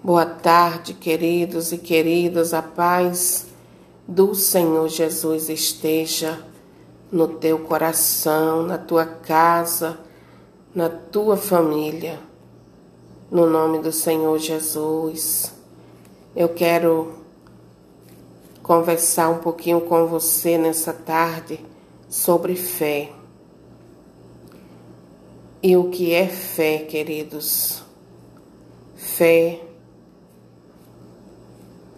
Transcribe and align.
Boa 0.00 0.24
tarde, 0.24 0.94
queridos 0.94 1.72
e 1.72 1.76
queridas. 1.76 2.54
A 2.54 2.62
paz 2.62 3.48
do 4.06 4.32
Senhor 4.32 4.88
Jesus 4.88 5.48
esteja 5.48 6.40
no 7.10 7.26
teu 7.26 7.58
coração, 7.58 8.62
na 8.62 8.78
tua 8.78 9.04
casa, 9.04 9.98
na 10.72 10.88
tua 10.88 11.36
família. 11.36 12.20
No 13.28 13.50
nome 13.50 13.80
do 13.80 13.90
Senhor 13.90 14.38
Jesus. 14.38 15.52
Eu 16.34 16.48
quero 16.50 17.14
conversar 18.62 19.28
um 19.30 19.38
pouquinho 19.38 19.80
com 19.80 20.06
você 20.06 20.56
nessa 20.56 20.92
tarde 20.92 21.58
sobre 22.08 22.54
fé. 22.54 23.10
E 25.60 25.76
o 25.76 25.90
que 25.90 26.14
é 26.14 26.28
fé, 26.28 26.78
queridos? 26.78 27.82
Fé 28.94 29.67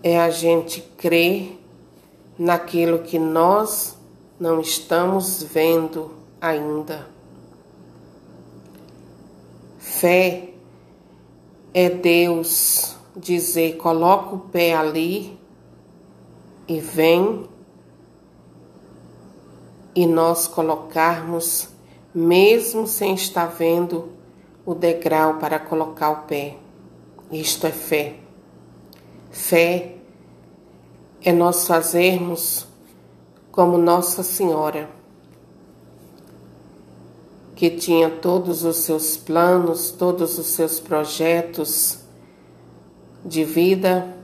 é 0.03 0.19
a 0.19 0.31
gente 0.31 0.81
crer 0.97 1.59
naquilo 2.39 3.01
que 3.01 3.19
nós 3.19 3.97
não 4.39 4.61
estamos 4.61 5.43
vendo 5.43 6.13
ainda. 6.41 7.07
Fé 9.79 10.51
é 11.75 11.91
Deus 11.91 12.97
dizer: 13.15 13.77
coloca 13.77 14.35
o 14.35 14.39
pé 14.39 14.75
ali 14.75 15.39
e 16.67 16.81
vem, 16.81 17.47
e 19.95 20.07
nós 20.07 20.47
colocarmos, 20.47 21.69
mesmo 22.15 22.87
sem 22.87 23.15
estar 23.15 23.47
vendo 23.47 24.09
o 24.65 24.75
degrau 24.75 25.35
para 25.35 25.59
colocar 25.59 26.11
o 26.11 26.17
pé. 26.27 26.57
Isto 27.31 27.67
é 27.67 27.73
fé. 27.73 28.30
Fé 29.31 29.95
é 31.23 31.33
nós 31.33 31.67
fazermos 31.67 32.67
como 33.53 33.79
Nossa 33.79 34.23
Senhora, 34.25 34.89
que 37.55 37.71
tinha 37.71 38.11
todos 38.11 38.65
os 38.65 38.77
seus 38.79 39.17
planos, 39.17 39.91
todos 39.91 40.37
os 40.39 40.47
seus 40.47 40.81
projetos 40.81 41.99
de 43.25 43.45
vida, 43.45 44.17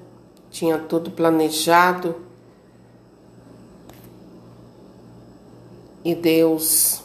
tinha 0.51 0.79
tudo 0.79 1.11
planejado. 1.11 2.17
E 6.05 6.15
Deus 6.15 7.03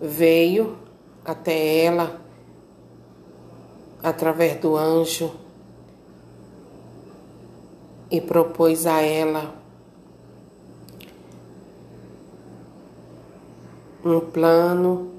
veio 0.00 0.78
até 1.24 1.84
ela 1.84 2.20
através 4.02 4.60
do 4.60 4.76
anjo 4.76 5.47
e 8.10 8.20
propôs 8.20 8.86
a 8.86 9.00
ela 9.00 9.54
um 14.04 14.20
plano 14.20 15.12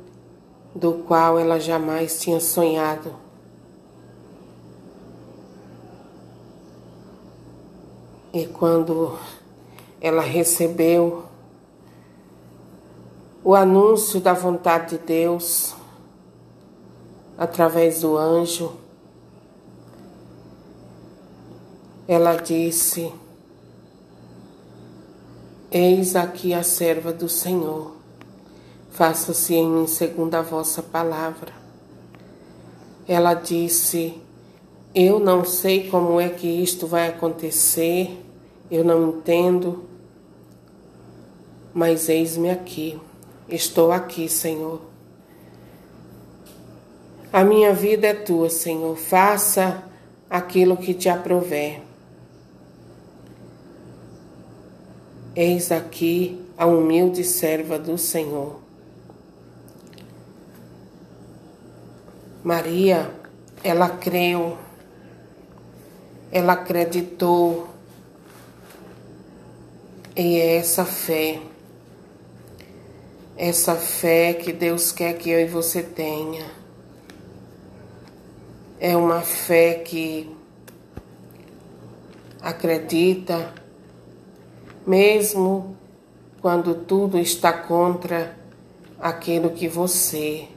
do 0.73 0.93
qual 1.05 1.37
ela 1.37 1.59
jamais 1.59 2.19
tinha 2.19 2.39
sonhado. 2.39 3.13
E 8.31 8.45
quando 8.45 9.17
ela 9.99 10.21
recebeu 10.21 11.25
o 13.43 13.55
anúncio 13.55 14.19
da 14.19 14.33
vontade 14.33 14.97
de 14.97 15.03
Deus 15.03 15.75
através 17.37 18.01
do 18.01 18.17
anjo, 18.17 18.78
Ela 22.11 22.37
disse: 22.37 23.13
Eis 25.71 26.15
aqui 26.15 26.55
a 26.55 26.63
serva 26.63 27.13
do 27.13 27.29
Senhor, 27.29 27.91
faça-se 28.89 29.53
em 29.53 29.69
mim 29.69 29.85
segundo 29.85 30.33
a 30.33 30.41
vossa 30.41 30.81
palavra. 30.81 31.53
Ela 33.07 33.35
disse: 33.35 34.19
Eu 34.95 35.19
não 35.19 35.45
sei 35.45 35.87
como 35.87 36.19
é 36.19 36.29
que 36.29 36.47
isto 36.47 36.87
vai 36.87 37.09
acontecer, 37.09 38.19
eu 38.71 38.83
não 38.83 39.09
entendo, 39.09 39.83
mas 41.71 42.09
eis-me 42.09 42.49
aqui, 42.49 42.99
estou 43.47 43.91
aqui, 43.91 44.27
Senhor. 44.27 44.81
A 47.31 47.43
minha 47.43 47.71
vida 47.71 48.07
é 48.07 48.15
tua, 48.15 48.49
Senhor, 48.49 48.97
faça 48.97 49.83
aquilo 50.27 50.75
que 50.75 50.95
te 50.95 51.07
aprover. 51.07 51.87
Eis 55.41 55.71
aqui 55.71 56.45
a 56.57 56.65
humilde 56.65 57.23
serva 57.23 57.79
do 57.79 57.97
Senhor. 57.97 58.59
Maria, 62.43 63.09
ela 63.63 63.87
creu, 63.87 64.57
ela 66.29 66.51
acreditou, 66.51 67.69
e 70.13 70.35
é 70.35 70.57
essa 70.57 70.83
fé, 70.83 71.39
essa 73.37 73.77
fé 73.77 74.33
que 74.33 74.51
Deus 74.51 74.91
quer 74.91 75.13
que 75.13 75.29
eu 75.29 75.39
e 75.39 75.45
você 75.45 75.81
tenha. 75.81 76.51
É 78.77 78.93
uma 78.93 79.21
fé 79.21 79.75
que 79.75 80.35
acredita 82.41 83.58
mesmo 84.89 85.77
quando 86.41 86.73
tudo 86.73 87.19
está 87.19 87.53
contra 87.53 88.35
aquilo 88.99 89.51
que 89.51 89.67
você 89.67 90.47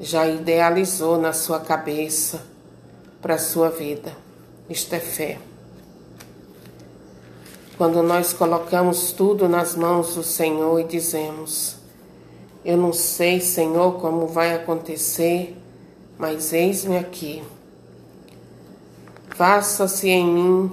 já 0.00 0.26
idealizou 0.26 1.16
na 1.16 1.32
sua 1.32 1.60
cabeça 1.60 2.44
para 3.20 3.34
a 3.34 3.38
sua 3.38 3.70
vida. 3.70 4.16
Isto 4.68 4.96
é 4.96 4.98
fé. 4.98 5.38
Quando 7.78 8.02
nós 8.02 8.32
colocamos 8.32 9.12
tudo 9.12 9.48
nas 9.48 9.76
mãos 9.76 10.16
do 10.16 10.24
Senhor 10.24 10.80
e 10.80 10.84
dizemos: 10.84 11.76
Eu 12.64 12.76
não 12.76 12.92
sei, 12.92 13.40
Senhor, 13.40 14.00
como 14.00 14.26
vai 14.26 14.56
acontecer, 14.56 15.56
mas 16.18 16.52
eis-me 16.52 16.98
aqui. 16.98 17.44
Faça-se 19.36 20.08
em 20.08 20.26
mim 20.26 20.72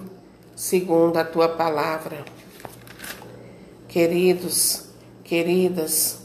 segundo 0.56 1.18
a 1.18 1.24
tua 1.24 1.50
palavra 1.50 2.26
queridos, 3.90 4.86
queridas, 5.24 6.20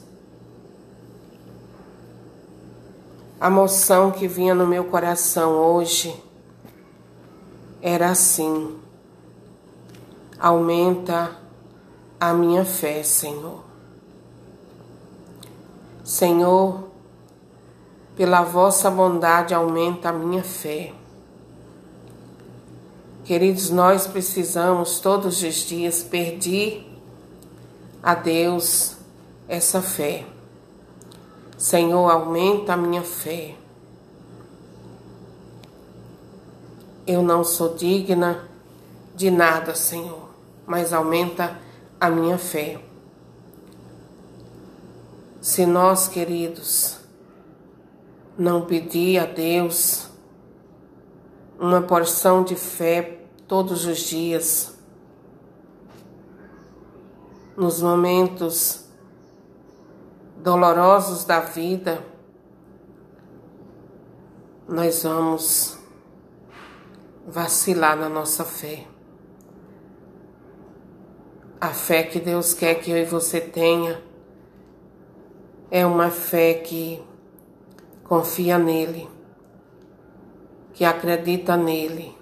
a 3.40 3.48
moção 3.48 4.10
que 4.10 4.28
vinha 4.28 4.54
no 4.54 4.66
meu 4.66 4.84
coração 4.84 5.52
hoje 5.52 6.14
era 7.80 8.10
assim: 8.10 8.78
aumenta 10.38 11.36
a 12.20 12.32
minha 12.34 12.64
fé, 12.66 13.02
Senhor. 13.02 13.64
Senhor, 16.04 16.88
pela 18.14 18.42
vossa 18.42 18.90
bondade 18.90 19.54
aumenta 19.54 20.10
a 20.10 20.12
minha 20.12 20.44
fé. 20.44 20.92
Queridos, 23.24 23.70
nós 23.70 24.06
precisamos 24.06 25.00
todos 25.00 25.42
os 25.42 25.54
dias 25.54 26.02
pedir 26.02 26.93
a 28.04 28.14
Deus 28.14 28.96
essa 29.48 29.80
fé. 29.80 30.26
Senhor, 31.56 32.10
aumenta 32.10 32.74
a 32.74 32.76
minha 32.76 33.02
fé. 33.02 33.54
Eu 37.06 37.22
não 37.22 37.42
sou 37.42 37.74
digna 37.74 38.46
de 39.14 39.30
nada, 39.30 39.74
Senhor, 39.74 40.28
mas 40.66 40.92
aumenta 40.92 41.58
a 41.98 42.10
minha 42.10 42.36
fé. 42.36 42.78
Se 45.40 45.64
nós, 45.64 46.06
queridos, 46.06 46.98
não 48.36 48.66
pedir 48.66 49.18
a 49.18 49.24
Deus 49.24 50.08
uma 51.58 51.80
porção 51.80 52.42
de 52.44 52.54
fé 52.54 53.20
todos 53.48 53.86
os 53.86 53.98
dias, 53.98 54.73
nos 57.56 57.80
momentos 57.80 58.84
dolorosos 60.42 61.24
da 61.24 61.40
vida, 61.40 62.04
nós 64.68 65.02
vamos 65.02 65.78
vacilar 67.26 67.96
na 67.96 68.08
nossa 68.08 68.44
fé. 68.44 68.86
A 71.60 71.68
fé 71.68 72.02
que 72.02 72.20
Deus 72.20 72.52
quer 72.52 72.74
que 72.74 72.90
eu 72.90 72.96
e 72.96 73.04
você 73.04 73.40
tenha 73.40 74.02
é 75.70 75.86
uma 75.86 76.10
fé 76.10 76.54
que 76.54 77.02
confia 78.04 78.58
nele, 78.58 79.08
que 80.74 80.84
acredita 80.84 81.56
nele. 81.56 82.16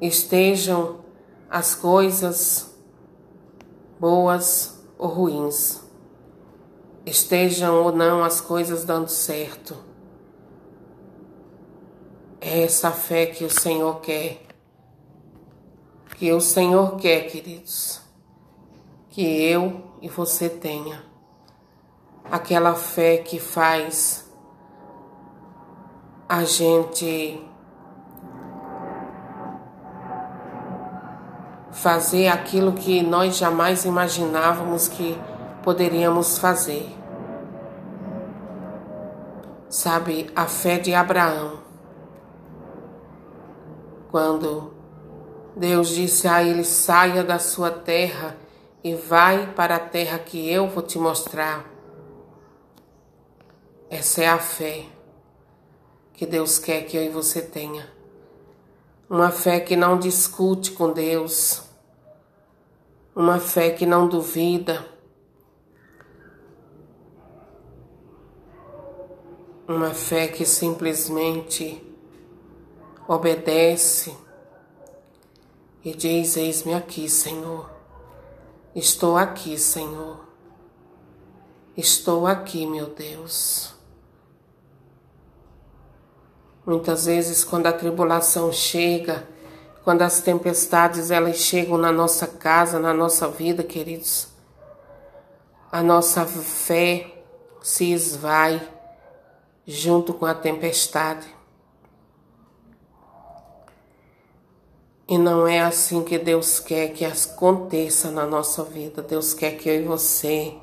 Estejam 0.00 1.00
as 1.48 1.74
coisas 1.74 2.73
boas 3.98 4.82
ou 4.98 5.08
ruins, 5.08 5.82
estejam 7.04 7.82
ou 7.82 7.92
não 7.92 8.22
as 8.24 8.40
coisas 8.40 8.84
dando 8.84 9.08
certo. 9.08 9.76
É 12.40 12.62
essa 12.62 12.90
fé 12.90 13.26
que 13.26 13.44
o 13.44 13.50
Senhor 13.50 14.00
quer. 14.00 14.42
Que 16.16 16.32
o 16.32 16.40
Senhor 16.40 16.96
quer, 16.96 17.26
queridos. 17.26 18.00
Que 19.10 19.22
eu 19.22 19.82
e 20.02 20.08
você 20.08 20.48
tenha. 20.48 21.02
Aquela 22.30 22.74
fé 22.74 23.18
que 23.18 23.38
faz 23.38 24.24
a 26.28 26.44
gente 26.44 27.40
fazer 31.74 32.28
aquilo 32.28 32.72
que 32.72 33.02
nós 33.02 33.36
jamais 33.36 33.84
imaginávamos 33.84 34.88
que 34.88 35.18
poderíamos 35.62 36.38
fazer. 36.38 36.88
Sabe, 39.68 40.30
a 40.34 40.46
fé 40.46 40.78
de 40.78 40.94
Abraão. 40.94 41.58
Quando 44.10 44.72
Deus 45.56 45.88
disse 45.88 46.28
a 46.28 46.42
ele: 46.42 46.62
saia 46.62 47.24
da 47.24 47.40
sua 47.40 47.70
terra 47.70 48.36
e 48.82 48.94
vai 48.94 49.52
para 49.52 49.76
a 49.76 49.80
terra 49.80 50.18
que 50.18 50.48
eu 50.48 50.68
vou 50.68 50.82
te 50.82 50.98
mostrar. 50.98 51.64
Essa 53.90 54.22
é 54.22 54.28
a 54.28 54.38
fé 54.38 54.86
que 56.12 56.24
Deus 56.24 56.58
quer 56.58 56.82
que 56.82 56.96
eu 56.96 57.02
e 57.02 57.08
você 57.08 57.42
tenha. 57.42 57.92
Uma 59.10 59.30
fé 59.30 59.60
que 59.60 59.76
não 59.76 59.98
discute 59.98 60.72
com 60.72 60.92
Deus, 60.92 61.63
uma 63.14 63.38
fé 63.38 63.70
que 63.70 63.86
não 63.86 64.08
duvida, 64.08 64.84
uma 69.68 69.94
fé 69.94 70.26
que 70.26 70.44
simplesmente 70.44 71.82
obedece 73.06 74.16
e 75.84 75.94
diz: 75.94 76.36
Eis-me 76.36 76.74
aqui, 76.74 77.08
Senhor. 77.08 77.70
Estou 78.74 79.16
aqui, 79.16 79.56
Senhor. 79.58 80.24
Estou 81.76 82.26
aqui, 82.26 82.66
meu 82.66 82.86
Deus. 82.86 83.72
Muitas 86.66 87.06
vezes, 87.06 87.44
quando 87.44 87.66
a 87.66 87.72
tribulação 87.72 88.50
chega, 88.50 89.28
quando 89.84 90.00
as 90.00 90.22
tempestades 90.22 91.10
elas 91.10 91.36
chegam 91.36 91.76
na 91.76 91.92
nossa 91.92 92.26
casa, 92.26 92.80
na 92.80 92.94
nossa 92.94 93.28
vida, 93.28 93.62
queridos, 93.62 94.28
a 95.70 95.82
nossa 95.82 96.24
fé 96.24 97.12
se 97.62 97.92
esvai 97.92 98.66
junto 99.66 100.14
com 100.14 100.24
a 100.24 100.34
tempestade. 100.34 101.26
E 105.06 105.18
não 105.18 105.46
é 105.46 105.60
assim 105.60 106.02
que 106.02 106.18
Deus 106.18 106.58
quer 106.58 106.88
que 106.94 107.04
aconteça 107.04 108.10
na 108.10 108.24
nossa 108.24 108.64
vida. 108.64 109.02
Deus 109.02 109.34
quer 109.34 109.52
que 109.58 109.68
eu 109.68 109.82
e 109.82 109.84
você, 109.84 110.54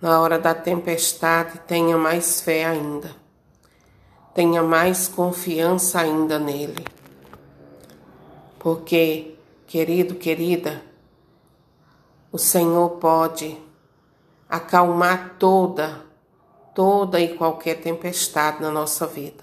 na 0.00 0.20
hora 0.20 0.38
da 0.38 0.54
tempestade, 0.54 1.58
tenha 1.66 1.98
mais 1.98 2.40
fé 2.40 2.64
ainda. 2.64 3.10
Tenha 4.32 4.62
mais 4.62 5.08
confiança 5.08 5.98
ainda 6.00 6.38
nele. 6.38 6.99
Porque, 8.60 9.38
querido, 9.66 10.16
querida, 10.16 10.82
o 12.30 12.36
Senhor 12.36 12.90
pode 12.98 13.58
acalmar 14.46 15.36
toda, 15.38 16.04
toda 16.74 17.18
e 17.18 17.38
qualquer 17.38 17.80
tempestade 17.80 18.60
na 18.60 18.70
nossa 18.70 19.06
vida. 19.06 19.42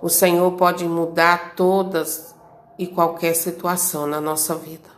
O 0.00 0.08
Senhor 0.08 0.52
pode 0.52 0.86
mudar 0.86 1.56
todas 1.56 2.36
e 2.78 2.86
qualquer 2.86 3.34
situação 3.34 4.06
na 4.06 4.20
nossa 4.20 4.54
vida. 4.54 4.88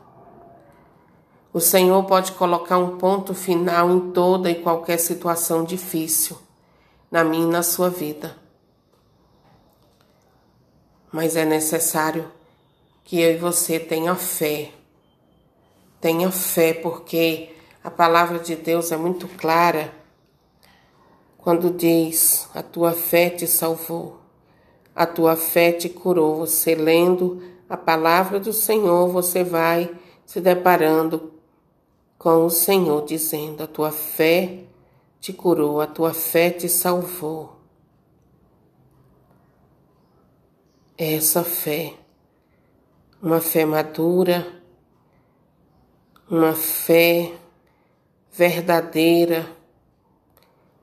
O 1.54 1.58
Senhor 1.58 2.04
pode 2.04 2.32
colocar 2.32 2.76
um 2.76 2.98
ponto 2.98 3.32
final 3.32 3.90
em 3.90 4.10
toda 4.10 4.50
e 4.50 4.62
qualquer 4.62 4.98
situação 4.98 5.64
difícil 5.64 6.36
na 7.10 7.24
minha 7.24 7.46
e 7.46 7.50
na 7.50 7.62
sua 7.62 7.88
vida. 7.88 8.36
Mas 11.10 11.34
é 11.34 11.46
necessário 11.46 12.30
que 13.10 13.20
eu 13.20 13.32
e 13.32 13.36
você 13.36 13.80
tenha 13.80 14.14
fé. 14.14 14.70
Tenha 16.00 16.30
fé, 16.30 16.72
porque 16.72 17.50
a 17.82 17.90
palavra 17.90 18.38
de 18.38 18.54
Deus 18.54 18.92
é 18.92 18.96
muito 18.96 19.26
clara 19.26 19.92
quando 21.36 21.72
diz: 21.72 22.48
A 22.54 22.62
tua 22.62 22.92
fé 22.92 23.28
te 23.28 23.48
salvou, 23.48 24.20
a 24.94 25.06
tua 25.06 25.34
fé 25.34 25.72
te 25.72 25.88
curou. 25.88 26.36
Você 26.36 26.76
lendo 26.76 27.42
a 27.68 27.76
palavra 27.76 28.38
do 28.38 28.52
Senhor, 28.52 29.08
você 29.08 29.42
vai 29.42 29.92
se 30.24 30.40
deparando 30.40 31.32
com 32.16 32.46
o 32.46 32.48
Senhor 32.48 33.04
dizendo: 33.04 33.64
A 33.64 33.66
tua 33.66 33.90
fé 33.90 34.66
te 35.18 35.32
curou, 35.32 35.80
a 35.80 35.86
tua 35.88 36.14
fé 36.14 36.48
te 36.48 36.68
salvou. 36.68 37.56
Essa 40.96 41.42
fé 41.42 41.94
uma 43.22 43.40
fé 43.40 43.66
madura, 43.66 44.46
uma 46.30 46.54
fé 46.54 47.34
verdadeira, 48.32 49.46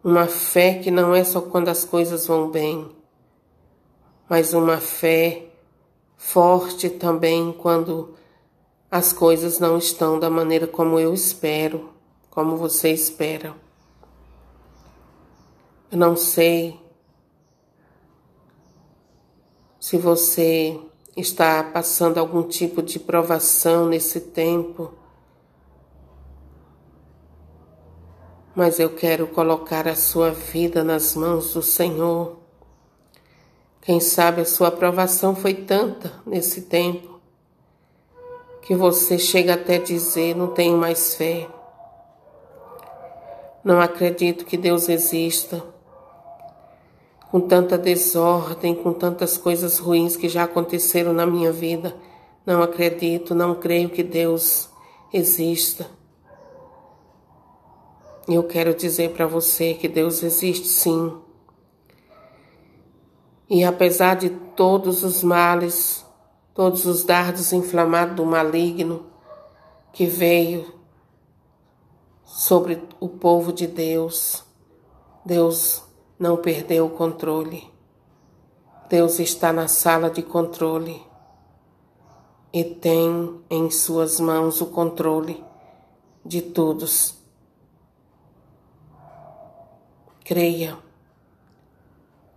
uma 0.04 0.28
fé 0.28 0.75
que 0.75 0.92
não 0.92 1.16
é 1.16 1.24
só 1.24 1.42
quando 1.42 1.69
as 1.69 1.84
coisas 1.84 2.28
vão 2.28 2.51
bem, 2.51 2.89
mas 4.30 4.54
uma 4.54 4.78
fé 4.78 5.48
forte 6.16 6.89
também 6.89 7.51
quando 7.54 8.13
as 8.90 9.12
coisas 9.12 9.60
não 9.60 9.78
estão 9.78 10.19
da 10.19 10.30
maneira 10.30 10.68
como 10.68 11.00
eu 11.00 11.13
espero, 11.13 11.90
como 12.30 12.56
você 12.56 12.92
espera. 12.92 13.56
Eu 15.92 15.98
não 15.98 16.16
sei 16.16 16.80
se 19.80 19.98
você 19.98 20.80
está 21.18 21.64
passando 21.64 22.19
algum 22.19 22.44
tipo 22.44 22.83
de 22.83 23.00
provação 23.00 23.88
nesse 23.88 24.21
tempo, 24.21 24.94
mas 28.56 28.80
eu 28.80 28.92
quero 28.92 29.28
colocar 29.28 29.88
a 29.88 29.95
sua 29.95 30.30
vida 30.31 30.83
nas 30.83 31.16
mãos 31.16 31.54
do 31.54 31.62
Senhor. 31.64 32.38
Quem 33.81 34.00
sabe 34.00 34.42
a 34.42 34.45
sua 34.45 34.69
provação 34.69 35.36
foi 35.36 35.54
tanta 35.54 36.14
nesse 36.26 36.64
tempo 36.64 37.19
que 38.62 38.76
você 38.76 39.18
chega 39.18 39.56
até 39.56 39.80
dizer: 39.80 40.36
não 40.36 40.47
tenho 40.47 40.78
mais 40.78 41.16
fé. 41.16 41.47
Não 43.64 43.81
acredito 43.81 44.45
que 44.45 44.57
Deus 44.57 44.88
exista 44.88 45.64
com 47.37 47.41
tanta 47.41 47.77
desordem, 47.77 48.73
com 48.73 48.91
tantas 48.91 49.37
coisas 49.37 49.77
ruins 49.77 50.17
que 50.17 50.27
já 50.27 50.45
aconteceram 50.45 51.13
na 51.13 51.23
minha 51.23 51.51
vida. 51.51 51.95
Não 52.44 52.63
acredito, 52.63 53.35
não 53.35 53.53
creio 53.53 53.91
que 53.91 54.01
Deus 54.01 54.67
exista. 55.13 55.85
Eu 58.27 58.44
quero 58.44 58.73
dizer 58.73 59.11
para 59.11 59.27
você 59.27 59.75
que 59.75 59.87
Deus 59.87 60.23
existe 60.23 60.67
sim. 60.67 61.15
E 63.47 63.63
apesar 63.63 64.15
de 64.15 64.31
todos 64.31 65.03
os 65.03 65.21
males, 65.21 66.03
todos 66.56 66.87
os 66.87 67.03
dardos 67.03 67.53
inflamados 67.53 68.15
do 68.15 68.25
maligno 68.25 69.06
que 69.94 70.07
veio 70.07 70.73
sobre 72.25 72.81
o 72.99 73.07
povo 73.07 73.53
de 73.53 73.67
Deus, 73.67 74.44
Deus 75.23 75.86
não 76.19 76.38
perdeu 76.38 76.86
o 76.86 76.90
controle. 76.90 77.69
Deus 78.90 79.19
está 79.19 79.52
na 79.52 79.68
sala 79.68 80.09
de 80.09 80.24
controle 80.24 81.06
e 82.54 82.64
tem 82.64 83.42
em 83.50 83.69
suas 83.69 84.19
mãos 84.19 84.62
o 84.62 84.68
controle 84.68 85.44
de 86.26 86.42
todos. 86.42 87.16
Creia, 90.24 90.78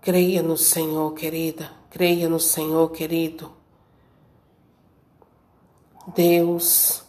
creia 0.01 0.43
no 0.43 0.57
Senhor, 0.57 1.13
querida, 1.15 1.71
creia 1.91 2.29
no 2.29 2.41
Senhor, 2.41 2.91
querido. 2.91 3.53
Deus 6.15 7.05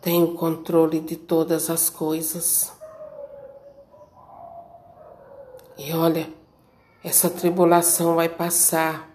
tem 0.00 0.22
o 0.22 0.34
controle 0.34 1.00
de 1.00 1.16
todas 1.16 1.68
as 1.68 1.90
coisas. 1.90 2.75
E 5.78 5.92
olha, 5.92 6.28
essa 7.04 7.28
tribulação 7.28 8.16
vai 8.16 8.28
passar. 8.28 9.10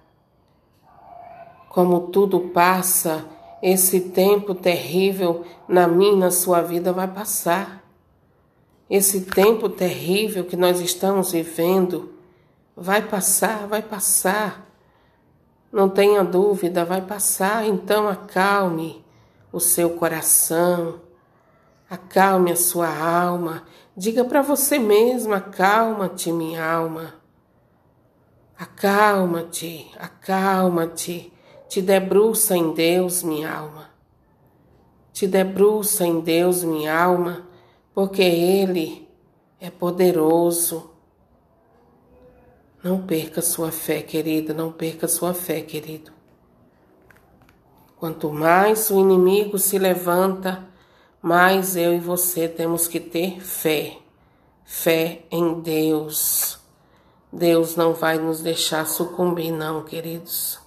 Como 1.69 2.07
tudo 2.07 2.39
passa, 2.49 3.25
esse 3.61 3.99
tempo 3.99 4.53
terrível 4.53 5.45
na 5.67 5.87
minha 5.87 6.13
e 6.13 6.17
na 6.17 6.31
sua 6.31 6.61
vida 6.61 6.93
vai 6.93 7.07
passar. 7.07 7.83
Esse 8.89 9.21
tempo 9.21 9.69
terrível 9.69 10.43
que 10.43 10.55
nós 10.55 10.79
estamos 10.81 11.31
vivendo 11.31 12.13
vai 12.75 13.01
passar, 13.01 13.67
vai 13.67 13.81
passar. 13.81 14.67
Não 15.71 15.87
tenha 15.87 16.23
dúvida, 16.23 16.83
vai 16.83 17.01
passar. 17.01 17.65
Então 17.65 18.07
acalme 18.07 19.03
o 19.51 19.59
seu 19.59 19.91
coração, 19.91 20.99
acalme 21.91 22.53
a 22.53 22.55
sua 22.55 22.87
alma. 22.87 23.63
Diga 23.95 24.23
para 24.23 24.41
você 24.41 24.79
mesma: 24.79 25.37
acalma-te, 25.37 26.31
minha 26.31 26.65
alma. 26.65 27.15
Acalma-te, 28.57 29.91
acalma-te. 29.99 31.33
Te 31.67 31.81
debruça 31.81 32.55
em 32.55 32.73
Deus, 32.73 33.23
minha 33.23 33.53
alma. 33.53 33.89
Te 35.11 35.27
debruça 35.27 36.05
em 36.05 36.21
Deus, 36.21 36.63
minha 36.63 36.97
alma, 36.97 37.45
porque 37.93 38.21
Ele 38.21 39.09
é 39.59 39.69
poderoso. 39.69 40.89
Não 42.83 43.05
perca 43.05 43.41
sua 43.41 43.71
fé, 43.71 44.01
querida, 44.01 44.53
não 44.53 44.71
perca 44.71 45.07
sua 45.07 45.33
fé, 45.33 45.61
querido. 45.61 46.11
Quanto 47.97 48.31
mais 48.31 48.89
o 48.89 48.99
inimigo 48.99 49.59
se 49.59 49.77
levanta, 49.77 50.70
mais 51.21 51.75
eu 51.75 51.93
e 51.93 51.99
você 51.99 52.47
temos 52.47 52.87
que 52.87 52.99
ter 52.99 53.39
fé. 53.41 53.97
Fé 54.65 55.23
em 55.29 55.59
Deus. 55.61 56.59
Deus 57.31 57.75
não 57.75 57.93
vai 57.93 58.17
nos 58.17 58.41
deixar 58.41 58.85
sucumbir, 58.85 59.51
não, 59.51 59.83
queridos. 59.83 60.59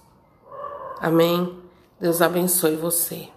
Amém? 0.99 1.59
Deus 1.99 2.21
abençoe 2.21 2.75
você. 2.75 3.34